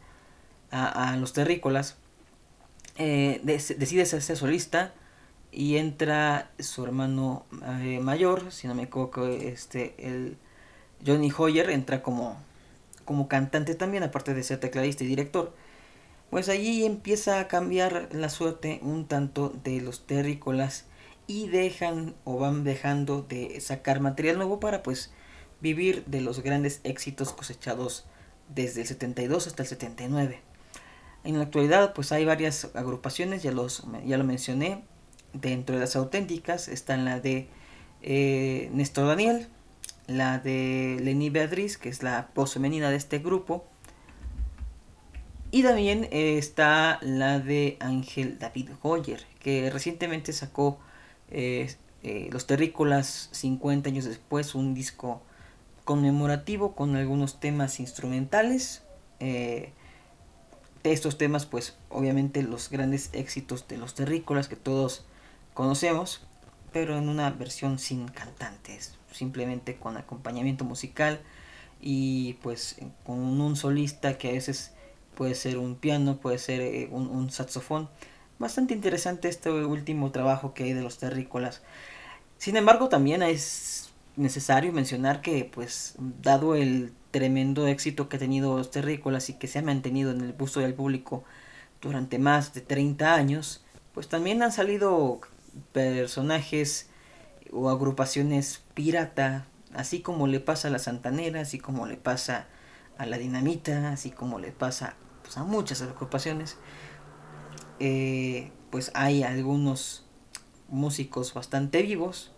a, 0.71 1.13
a 1.13 1.17
los 1.17 1.33
terrícolas, 1.33 1.97
eh, 2.99 3.41
decide 3.45 4.03
hacerse 4.03 4.37
solista 4.37 4.95
y 5.53 5.77
entra 5.77 6.51
su 6.59 6.85
hermano 6.85 7.47
mayor, 8.01 8.53
si 8.53 8.69
no 8.69 8.75
me 8.75 8.85
equivoco, 8.85 9.27
este, 9.27 9.95
el 9.99 10.37
Johnny 11.05 11.33
Hoyer 11.37 11.71
entra 11.71 12.03
como, 12.03 12.37
como 13.07 13.29
cantante 13.29 13.75
también, 13.75 14.03
aparte 14.03 14.35
de 14.35 14.43
ser 14.43 14.61
tecladista 14.61 15.05
y 15.05 15.07
director. 15.07 15.55
Pues 16.29 16.51
allí 16.51 16.85
empieza 16.85 17.41
a 17.41 17.49
cambiar 17.49 18.11
la 18.13 18.29
suerte 18.29 18.81
un 18.83 19.07
tanto 19.07 19.55
de 19.65 19.81
los 19.81 20.07
terrícolas 20.07 20.85
y 21.27 21.49
dejan 21.49 22.15
o 22.25 22.39
van 22.39 22.65
dejando 22.65 23.23
de 23.23 23.59
sacar 23.61 24.01
material 24.01 24.37
nuevo 24.37 24.61
para 24.61 24.83
pues 24.83 25.13
vivir 25.61 26.05
de 26.05 26.21
los 26.21 26.43
grandes 26.43 26.81
éxitos 26.85 27.33
cosechados 27.33 28.05
desde 28.55 28.83
el 28.83 28.87
72 28.87 29.47
hasta 29.47 29.63
el 29.63 29.69
79. 29.69 30.41
En 31.25 31.39
la 31.39 31.45
actualidad 31.45 31.95
pues 31.95 32.13
hay 32.13 32.25
varias 32.25 32.71
agrupaciones, 32.75 33.43
ya, 33.43 33.53
los, 33.53 33.85
ya 34.05 34.19
lo 34.19 34.25
mencioné, 34.25 34.85
dentro 35.33 35.75
de 35.75 35.81
las 35.81 35.97
auténticas 35.97 36.69
están 36.69 37.05
la 37.05 37.21
de 37.21 37.49
eh, 38.03 38.71
Néstor 38.73 39.07
Daniel, 39.07 39.49
la 40.07 40.39
de 40.39 40.99
Lenny 41.03 41.31
Beatriz, 41.31 41.79
que 41.79 41.89
es 41.89 42.03
la 42.03 42.29
voz 42.35 42.55
femenina 42.55 42.91
de 42.91 42.97
este 42.97 43.19
grupo, 43.19 43.65
y 45.51 45.63
también 45.63 46.09
eh, 46.11 46.39
está 46.39 46.99
la 47.03 47.39
de 47.39 47.77
Ángel 47.81 48.39
David 48.39 48.71
Hoyer, 48.83 49.25
que 49.41 49.71
recientemente 49.71 50.33
sacó 50.33 50.79
eh, 51.31 51.75
eh, 52.03 52.29
Los 52.33 52.47
Terrícolas 52.47 53.29
50 53.33 53.89
años 53.89 54.05
después, 54.05 54.55
un 54.55 54.75
disco 54.75 55.23
conmemorativo 55.85 56.75
con 56.75 56.97
algunos 56.97 57.41
temas 57.41 57.81
instrumentales. 57.81 58.83
de 59.19 59.73
estos 60.83 61.17
temas, 61.17 61.47
pues 61.47 61.77
obviamente 61.89 62.43
los 62.43 62.71
grandes 62.71 63.11
éxitos 63.13 63.67
de 63.67 63.79
Los 63.79 63.95
Terrícolas 63.95 64.49
que 64.49 64.57
todos 64.57 65.05
conocemos, 65.55 66.21
pero 66.73 66.99
en 66.99 67.09
una 67.09 67.31
versión 67.31 67.79
sin 67.79 68.09
cantantes, 68.09 68.95
simplemente 69.17 69.77
con 69.77 69.97
acompañamiento 69.97 70.65
musical 70.65 71.21
y 71.81 72.35
pues 72.43 72.77
con 73.05 73.19
un 73.19 73.57
solista 73.57 74.19
que 74.19 74.29
a 74.29 74.33
veces 74.33 74.73
puede 75.15 75.35
ser 75.35 75.59
un 75.59 75.75
piano, 75.75 76.19
puede 76.19 76.39
ser 76.39 76.61
eh, 76.61 76.89
un, 76.91 77.31
saxofón. 77.31 77.89
Bastante 78.39 78.75
interesante 78.75 79.29
este 79.29 79.51
último 79.51 80.13
trabajo 80.13 80.55
que 80.55 80.65
hay 80.65 80.73
de 80.75 80.83
los 80.83 80.99
terrícolas. 80.99 81.63
Sin 82.39 82.57
embargo, 82.57 82.89
también 82.89 83.23
es 83.23 83.91
necesario 84.17 84.73
mencionar 84.73 85.23
que, 85.23 85.51
pues, 85.53 85.95
dado 86.23 86.55
el 86.55 86.93
tremendo 87.11 87.67
éxito 87.67 88.09
que 88.09 88.17
ha 88.17 88.21
tenido 88.21 88.59
los 88.59 88.71
terrícolas 88.71 89.31
y 89.31 89.35
que 89.35 89.49
se 89.49 89.59
ha 89.59 89.63
mantenido 89.63 90.11
en 90.11 90.21
el 90.21 90.35
gusto 90.35 90.61
del 90.61 90.75
público 90.75 91.25
durante 91.81 92.19
más 92.19 92.53
de 92.53 92.61
30 92.61 93.15
años, 93.15 93.65
pues 93.95 94.09
también 94.09 94.43
han 94.43 94.53
salido 94.53 95.21
personajes 95.73 96.91
o 97.53 97.71
agrupaciones 97.71 98.63
pirata, 98.75 99.47
así 99.75 100.01
como 100.01 100.27
le 100.27 100.41
pasa 100.41 100.69
a 100.69 100.71
la 100.71 100.79
Santanera, 100.79 101.41
así 101.41 101.59
como 101.59 101.87
le 101.87 101.97
pasa 101.97 102.47
a 102.99 103.07
la 103.07 103.19
Dinamita, 103.19 103.91
así 103.91 104.11
como 104.11 104.39
le 104.39 104.53
pasa 104.53 104.95
pues, 105.23 105.37
a 105.37 105.45
muchas 105.45 105.83
agrupaciones. 105.83 106.57
Eh, 107.79 108.51
pues 108.71 108.91
hay 108.95 109.23
algunos 109.23 110.05
músicos 110.69 111.35
bastante 111.35 111.83
vivos 111.83 112.33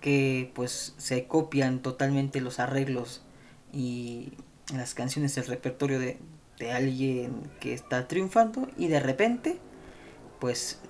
que 0.00 0.52
pues 0.54 0.94
se 0.98 1.26
copian 1.26 1.80
totalmente 1.80 2.40
los 2.40 2.60
arreglos 2.60 3.22
y 3.72 4.32
las 4.74 4.94
canciones 4.94 5.34
del 5.34 5.46
repertorio 5.46 5.98
de, 5.98 6.18
de 6.58 6.72
alguien 6.72 7.50
que 7.60 7.72
está 7.72 8.06
triunfando 8.06 8.68
y 8.76 8.88
de 8.88 9.00
repente 9.00 9.58
pues 10.38 10.80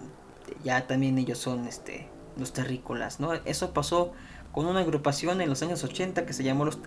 ya 0.64 0.86
también 0.86 1.18
ellos 1.18 1.38
son 1.38 1.66
este 1.66 2.08
los 2.38 2.52
terrícolas, 2.52 3.20
¿no? 3.20 3.34
Eso 3.44 3.72
pasó 3.72 4.12
con 4.52 4.66
una 4.66 4.80
agrupación 4.80 5.40
en 5.40 5.48
los 5.48 5.62
años 5.62 5.84
80 5.84 6.26
que 6.26 6.32
se 6.32 6.42
llamó 6.42 6.64
los, 6.64 6.78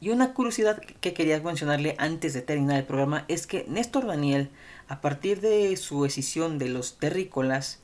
Y 0.00 0.10
una 0.10 0.34
curiosidad 0.34 0.80
que 1.00 1.14
quería 1.14 1.40
mencionarle 1.40 1.94
antes 1.98 2.34
de 2.34 2.42
terminar 2.42 2.78
el 2.78 2.84
programa 2.84 3.24
es 3.28 3.46
que 3.46 3.64
Néstor 3.68 4.06
Daniel, 4.06 4.50
a 4.88 5.00
partir 5.00 5.40
de 5.40 5.74
su 5.76 6.02
decisión 6.02 6.58
de 6.58 6.68
los 6.68 6.98
terrícolas, 6.98 7.80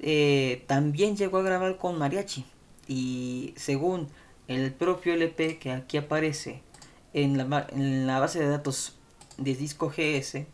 eh, 0.00 0.64
también 0.66 1.16
llegó 1.16 1.38
a 1.38 1.42
grabar 1.42 1.76
con 1.78 1.96
mariachi. 1.98 2.44
Y 2.88 3.54
según 3.56 4.08
el 4.48 4.72
propio 4.72 5.14
LP 5.14 5.58
que 5.58 5.70
aquí 5.70 5.96
aparece 5.96 6.60
en 7.12 7.38
la, 7.38 7.66
en 7.70 8.06
la 8.08 8.18
base 8.18 8.40
de 8.40 8.48
datos 8.48 8.96
de 9.38 9.54
disco 9.54 9.88
GS, 9.96 10.46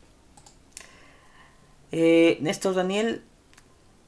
eh, 1.93 2.39
Néstor 2.41 2.75
Daniel 2.75 3.23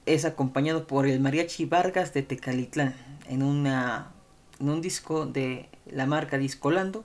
es 0.06 0.24
acompañado 0.24 0.86
por 0.86 1.06
el 1.06 1.20
mariachi 1.20 1.64
Vargas 1.64 2.12
de 2.12 2.22
Tecalitlán 2.22 2.94
en, 3.28 3.42
una, 3.42 4.12
en 4.60 4.68
un 4.68 4.80
disco 4.80 5.26
de 5.26 5.68
la 5.86 6.06
marca 6.06 6.38
Discolando. 6.38 7.04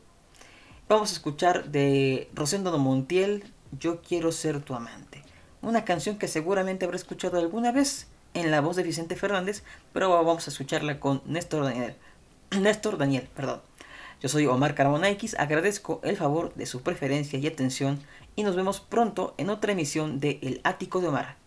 Vamos 0.89 1.11
a 1.11 1.13
escuchar 1.13 1.69
de 1.69 2.29
Rosendo 2.33 2.77
Montiel, 2.77 3.43
Yo 3.77 4.01
quiero 4.01 4.31
ser 4.31 4.61
tu 4.61 4.73
amante. 4.73 5.23
Una 5.61 5.85
canción 5.85 6.17
que 6.17 6.27
seguramente 6.27 6.85
habrá 6.85 6.97
escuchado 6.97 7.37
alguna 7.37 7.71
vez 7.71 8.07
en 8.33 8.51
la 8.51 8.61
voz 8.61 8.75
de 8.75 8.83
Vicente 8.83 9.15
Fernández, 9.15 9.63
pero 9.93 10.09
vamos 10.09 10.47
a 10.47 10.51
escucharla 10.51 10.99
con 10.99 11.21
Néstor 11.25 11.65
Daniel. 11.65 11.95
Néstor 12.59 12.97
Daniel, 12.97 13.27
perdón. 13.35 13.61
Yo 14.21 14.29
soy 14.29 14.47
Omar 14.47 14.73
Carmona 14.73 15.09
agradezco 15.37 16.01
el 16.03 16.17
favor 16.17 16.53
de 16.55 16.65
su 16.65 16.81
preferencia 16.81 17.37
y 17.37 17.45
atención 17.45 17.99
y 18.35 18.41
nos 18.41 18.55
vemos 18.55 18.79
pronto 18.79 19.35
en 19.37 19.51
otra 19.51 19.73
emisión 19.73 20.19
de 20.19 20.39
El 20.41 20.61
Ático 20.63 21.01
de 21.01 21.09
Omar. 21.09 21.46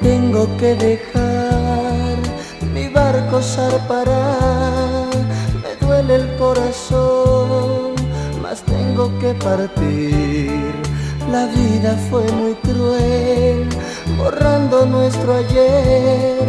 Tengo 0.00 0.48
que 0.56 0.74
dejar, 0.74 2.16
mi 2.72 2.88
barco 2.88 3.40
zarpará. 3.40 4.38
Me 5.62 5.86
duele 5.86 6.16
el 6.16 6.36
corazón, 6.36 7.94
mas 8.42 8.62
tengo 8.62 9.10
que 9.18 9.34
partir. 9.34 10.72
La 11.30 11.46
vida 11.46 11.96
fue 12.08 12.24
muy 12.32 12.54
cruel, 12.54 13.68
borrando 14.16 14.86
nuestro 14.86 15.34
ayer. 15.34 16.46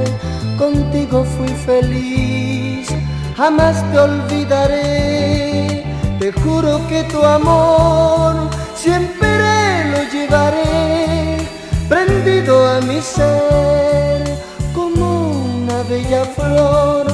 Contigo 0.58 1.24
fui 1.24 1.50
feliz, 1.50 2.88
jamás 3.36 3.84
te 3.92 4.00
olvidaré. 4.00 5.84
Te 6.20 6.32
juro 6.32 6.82
que 6.88 7.04
tu 7.04 7.22
amor 7.24 8.50
siempre 8.76 9.86
lo 9.92 10.12
llevaré 10.12 11.37
prendido 11.90 12.68
a 12.68 12.82
mi 12.82 13.02
ser 13.02 14.24
como 14.74 15.32
una 15.32 15.84
bella 15.84 16.26
flor. 16.26 17.08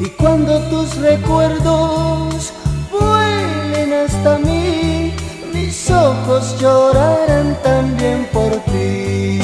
Y 0.00 0.06
cuando 0.10 0.60
tus 0.70 0.96
recuerdos 0.96 2.52
vuelen 2.90 3.92
hasta 3.92 4.38
mí 4.38 5.12
mis 5.52 5.90
ojos 5.90 6.58
llorarán 6.60 7.56
también 7.62 8.28
por 8.32 8.50
ti. 8.70 9.40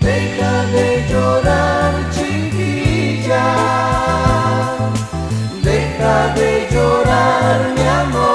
Deja 0.00 0.64
de 0.74 1.04
llorar 1.10 1.92
chiquilla. 2.14 3.44
Deja 5.62 6.34
de 6.34 6.68
llorar 6.70 7.58
mi 7.76 7.86
amor. 8.02 8.34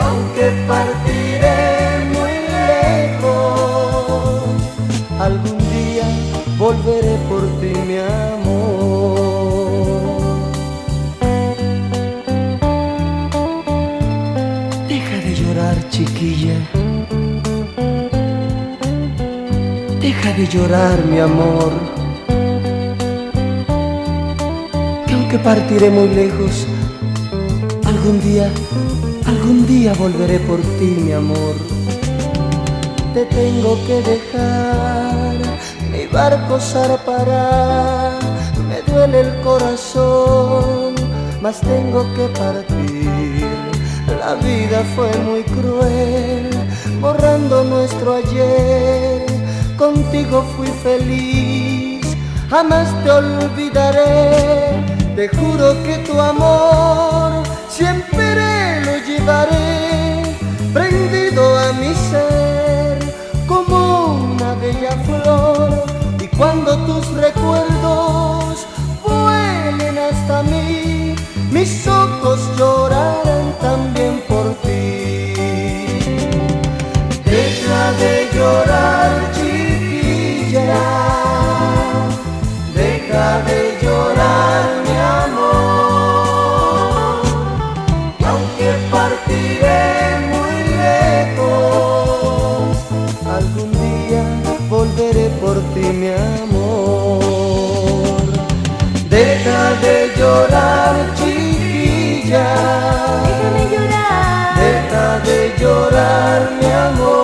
Aunque 0.00 0.46
partiré 0.66 1.07
Deja 20.28 20.40
de 20.40 20.46
llorar, 20.48 21.04
mi 21.06 21.20
amor. 21.20 21.72
Que 25.06 25.14
aunque 25.14 25.38
partiré 25.38 25.88
muy 25.88 26.08
lejos, 26.08 26.66
algún 27.86 28.20
día 28.20 28.50
Algún 29.24 29.66
día 29.66 29.94
volveré 29.94 30.38
por 30.40 30.60
ti, 30.78 30.96
mi 31.04 31.12
amor. 31.12 31.54
Te 33.14 33.24
tengo 33.24 33.78
que 33.86 34.02
dejar, 34.02 35.36
mi 35.90 36.06
barco 36.12 36.60
zarpará. 36.60 38.18
Me 38.68 38.82
duele 38.92 39.20
el 39.20 39.40
corazón, 39.40 40.94
mas 41.40 41.60
tengo 41.60 42.04
que 42.14 42.26
partir. 42.38 43.48
La 44.20 44.34
vida 44.34 44.82
fue 44.94 45.10
muy 45.28 45.42
cruel, 45.44 46.50
borrando 47.00 47.64
nuestro 47.64 48.16
ayer. 48.16 49.27
Contigo 49.78 50.44
fui 50.56 50.66
feliz, 50.82 52.04
jamás 52.50 52.88
te 53.04 53.10
olvidaré. 53.12 54.84
Te 55.14 55.28
juro 55.28 55.80
que 55.84 55.98
tu 55.98 56.20
amor 56.20 57.44
siempre 57.68 58.80
lo 58.84 58.96
llevaré. 59.06 60.36
Prendido 60.72 61.56
a 61.56 61.72
mi 61.74 61.94
ser 62.10 62.98
como 63.46 64.32
una 64.34 64.54
bella 64.54 64.96
flor. 65.06 65.84
Y 66.18 66.26
cuando 66.36 66.76
tus 66.78 67.06
recuerdos 67.12 67.67
llorar, 105.98 106.50
mi 106.60 106.70
amor. 106.70 107.17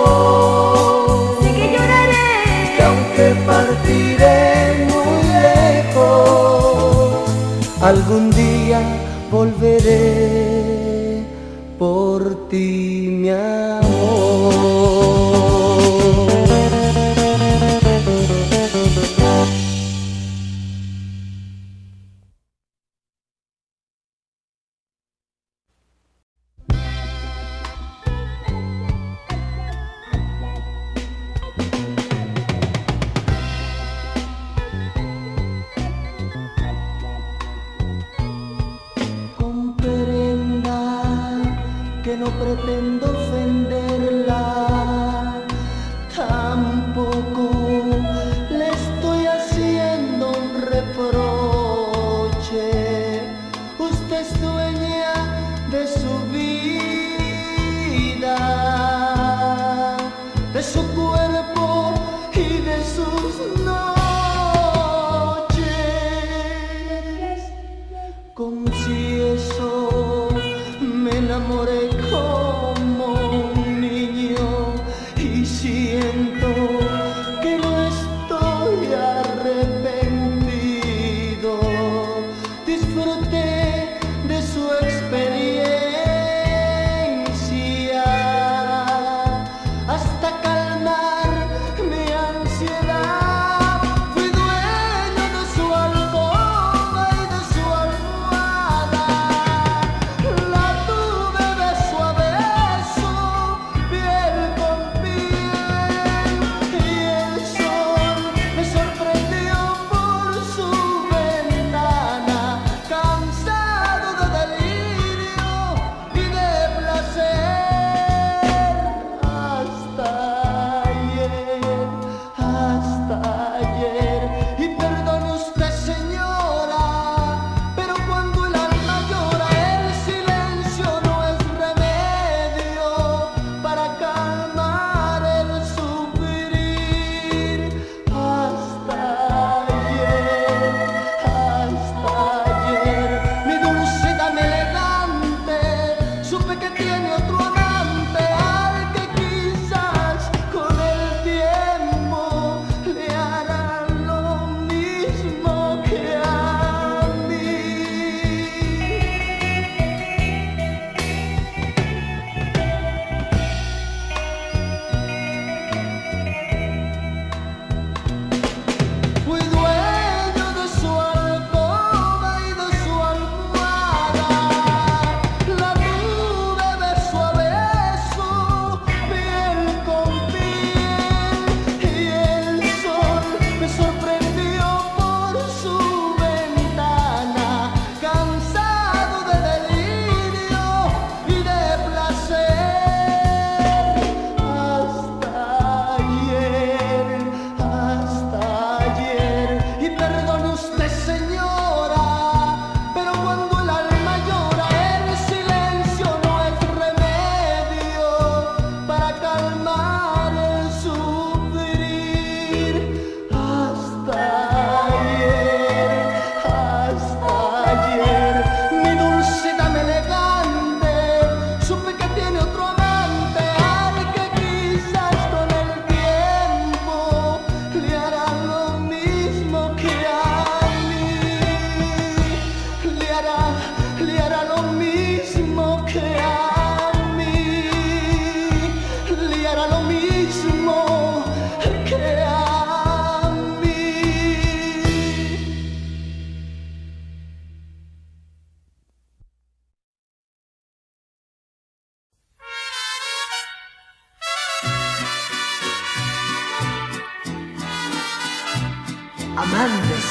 Amantes. 259.35 260.05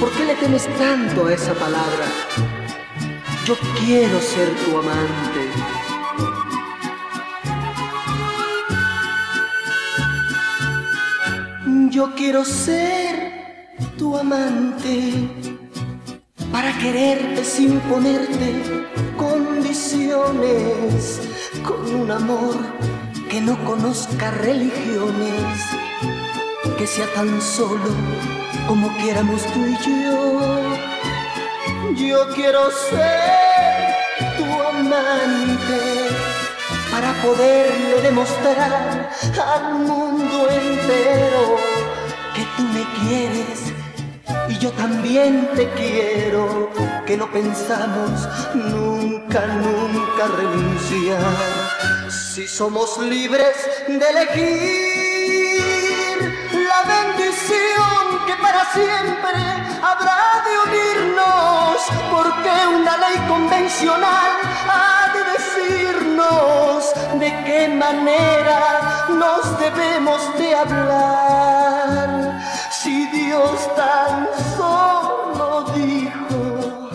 ¿Por 0.00 0.10
qué 0.12 0.24
le 0.24 0.34
temes 0.34 0.66
tanto 0.78 1.26
a 1.26 1.32
esa 1.32 1.54
palabra? 1.54 2.06
Yo 3.44 3.56
quiero 3.78 4.20
ser 4.20 4.48
tu 4.64 4.78
amante. 4.78 5.50
Yo 11.90 12.14
quiero 12.14 12.44
ser 12.44 13.32
tu 13.96 14.16
amante 14.16 15.28
para 16.50 16.76
quererte 16.78 17.44
sin 17.44 17.78
ponerte 17.80 18.84
condiciones, 19.16 21.20
con 21.66 21.94
un 21.94 22.10
amor 22.10 22.56
que 23.28 23.40
no 23.40 23.62
conozca 23.64 24.30
religiones, 24.30 25.60
sea 26.86 27.06
tan 27.14 27.40
solo 27.40 27.90
como 28.68 28.94
quieramos 28.98 29.42
tú 29.52 29.64
y 29.64 29.76
yo. 29.86 30.60
Yo 31.96 32.28
quiero 32.34 32.70
ser 32.70 33.94
tu 34.36 34.44
amante 34.44 36.08
para 36.90 37.12
poderle 37.22 38.02
demostrar 38.02 39.10
al 39.46 39.74
mundo 39.74 40.48
entero 40.50 41.56
que 42.34 42.42
tú 42.56 42.62
me 42.64 42.84
quieres 43.00 43.72
y 44.48 44.58
yo 44.58 44.70
también 44.72 45.48
te 45.54 45.70
quiero, 45.70 46.70
que 47.06 47.16
no 47.16 47.30
pensamos 47.30 48.28
nunca, 48.54 49.46
nunca 49.46 50.26
renunciar. 50.36 52.10
Si 52.10 52.46
somos 52.46 52.98
libres 52.98 53.56
de 53.86 54.10
elegir 54.10 55.03
siempre 58.72 59.40
habrá 59.82 60.42
de 60.46 60.52
unirnos, 60.66 61.76
porque 62.10 62.52
una 62.78 62.96
ley 62.96 63.18
convencional 63.28 64.30
ha 64.68 65.12
de 65.14 65.22
decirnos 65.34 66.92
de 67.18 67.44
qué 67.44 67.68
manera 67.68 69.06
nos 69.10 69.58
debemos 69.58 70.20
de 70.38 70.54
hablar. 70.54 72.40
Si 72.70 73.06
Dios 73.08 73.74
tan 73.76 74.28
solo 74.56 75.64
dijo 75.74 76.90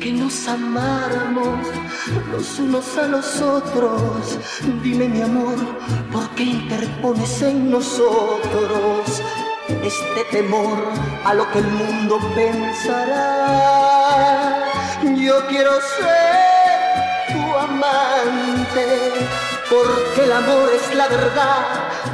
que 0.00 0.12
nos 0.12 0.48
amáramos 0.48 1.66
los 2.32 2.58
unos 2.58 2.98
a 2.98 3.06
los 3.06 3.40
otros, 3.40 4.38
dime 4.82 5.08
mi 5.08 5.22
amor, 5.22 5.56
¿por 6.12 6.28
qué 6.30 6.44
interpones 6.44 7.42
en 7.42 7.70
nosotros 7.70 9.22
este 9.68 10.24
temor 10.30 10.92
a 11.24 11.34
lo 11.34 11.50
que 11.50 11.58
el 11.58 11.66
mundo 11.68 12.18
pensará? 12.34 13.94
Yo 15.16 15.46
quiero 15.46 15.72
ser 15.98 17.32
tu 17.32 17.56
amante 17.56 19.12
porque 19.70 20.24
el 20.24 20.32
amor 20.32 20.70
es 20.74 20.94
la 20.94 21.08
verdad 21.08 21.64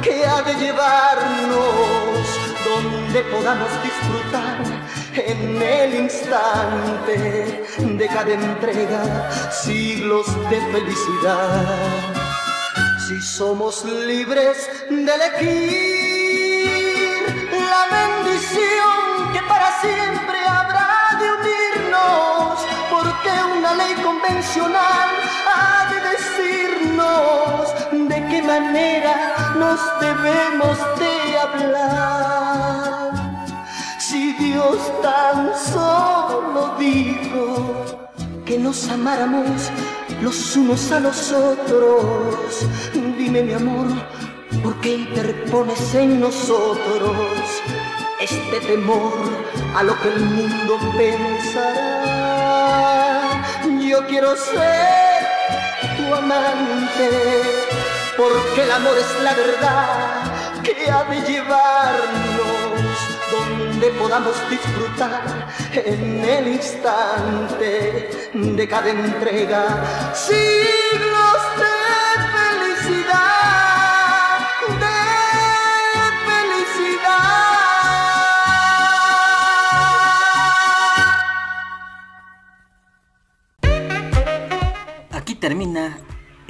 que 0.01 0.25
ha 0.25 0.41
de 0.41 0.53
llevarnos 0.55 1.61
donde 2.65 3.21
podamos 3.23 3.69
disfrutar 3.83 4.57
en 5.13 5.61
el 5.61 5.95
instante 5.95 7.63
de 7.79 8.07
cada 8.07 8.33
entrega 8.33 9.29
siglos 9.51 10.27
de 10.49 10.61
felicidad. 10.71 11.65
Si 13.07 13.21
somos 13.21 13.83
libres 13.83 14.69
de 14.89 15.13
elegir 15.13 16.10
la 17.73 17.83
bendición 17.99 19.31
que 19.33 19.41
para 19.51 19.69
siempre 19.85 20.37
habrá 20.57 20.91
de 21.21 21.27
unirnos, 21.39 22.59
porque 22.93 23.31
una 23.57 23.71
ley 23.81 23.93
convencional 24.07 25.09
ha 25.55 25.75
de 25.91 25.97
decirnos 26.13 27.61
de 28.11 28.17
qué 28.29 28.39
manera 28.53 29.15
nos 29.63 29.79
debemos 30.07 30.75
de 31.01 31.13
hablar. 31.45 33.11
Si 33.99 34.33
Dios 34.33 34.77
tan 35.01 35.37
solo 35.73 36.75
dijo 36.77 37.45
que 38.45 38.57
nos 38.57 38.89
amáramos 38.89 39.71
los 40.21 40.57
unos 40.57 40.91
a 40.91 40.99
los 40.99 41.31
otros, 41.31 42.65
dime 43.17 43.43
mi 43.43 43.53
amor, 43.53 43.87
¿por 44.81 44.89
qué 44.89 44.95
interpones 44.95 45.93
en 45.93 46.19
nosotros 46.19 47.15
este 48.19 48.59
temor 48.61 49.13
a 49.75 49.83
lo 49.83 49.95
que 50.01 50.07
el 50.09 50.21
mundo 50.21 50.79
pensará? 50.97 52.41
Yo 53.79 54.07
quiero 54.07 54.35
ser 54.35 55.27
tu 55.97 56.13
amante, 56.15 57.09
porque 58.17 58.63
el 58.63 58.71
amor 58.71 58.97
es 58.97 59.23
la 59.23 59.33
verdad 59.35 60.63
que 60.63 60.89
ha 60.89 61.03
de 61.03 61.21
llevarnos 61.31 62.97
donde 63.31 63.87
podamos 63.99 64.35
disfrutar 64.49 65.47
en 65.73 66.25
el 66.25 66.47
instante 66.47 68.09
de 68.33 68.67
cada 68.67 68.89
entrega 68.89 69.83
siglos 70.15 71.10